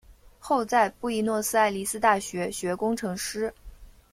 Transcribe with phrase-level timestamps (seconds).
[0.39, 3.53] 后在布宜诺斯艾利斯大学学工程师。